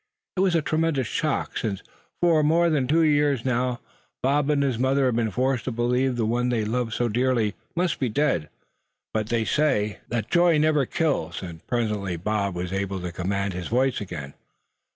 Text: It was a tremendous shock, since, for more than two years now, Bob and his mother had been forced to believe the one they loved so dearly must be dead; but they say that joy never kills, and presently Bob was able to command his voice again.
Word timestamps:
It 0.35 0.39
was 0.39 0.55
a 0.55 0.63
tremendous 0.63 1.05
shock, 1.05 1.55
since, 1.59 1.83
for 2.23 2.41
more 2.41 2.71
than 2.71 2.87
two 2.87 3.03
years 3.03 3.45
now, 3.45 3.79
Bob 4.23 4.49
and 4.49 4.63
his 4.63 4.79
mother 4.79 5.05
had 5.05 5.15
been 5.15 5.29
forced 5.29 5.65
to 5.65 5.71
believe 5.71 6.15
the 6.15 6.25
one 6.25 6.49
they 6.49 6.65
loved 6.65 6.93
so 6.93 7.07
dearly 7.07 7.53
must 7.75 7.99
be 7.99 8.09
dead; 8.09 8.49
but 9.13 9.27
they 9.27 9.45
say 9.45 9.99
that 10.09 10.31
joy 10.31 10.57
never 10.57 10.87
kills, 10.87 11.43
and 11.43 11.63
presently 11.67 12.17
Bob 12.17 12.55
was 12.55 12.73
able 12.73 12.99
to 12.99 13.11
command 13.11 13.53
his 13.53 13.67
voice 13.67 14.01
again. 14.01 14.33